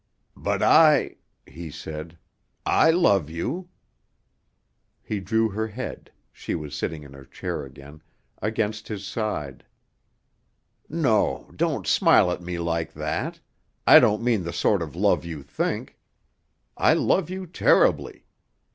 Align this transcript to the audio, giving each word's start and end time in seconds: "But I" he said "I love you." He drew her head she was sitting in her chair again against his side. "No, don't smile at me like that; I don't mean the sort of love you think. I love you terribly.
"But 0.35 0.63
I" 0.63 1.17
he 1.45 1.69
said 1.69 2.17
"I 2.65 2.89
love 2.89 3.29
you." 3.29 3.69
He 5.03 5.19
drew 5.19 5.49
her 5.49 5.67
head 5.67 6.11
she 6.31 6.55
was 6.55 6.75
sitting 6.75 7.03
in 7.03 7.13
her 7.13 7.23
chair 7.23 7.65
again 7.65 8.01
against 8.41 8.87
his 8.87 9.05
side. 9.05 9.63
"No, 10.89 11.51
don't 11.55 11.85
smile 11.85 12.31
at 12.31 12.41
me 12.41 12.57
like 12.57 12.93
that; 12.93 13.41
I 13.85 13.99
don't 13.99 14.23
mean 14.23 14.41
the 14.43 14.53
sort 14.53 14.81
of 14.81 14.95
love 14.95 15.23
you 15.23 15.43
think. 15.43 15.99
I 16.75 16.95
love 16.95 17.29
you 17.29 17.45
terribly. 17.45 18.25